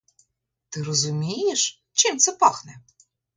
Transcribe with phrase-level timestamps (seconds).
[0.69, 2.79] Ти розумієш, чим це пахне?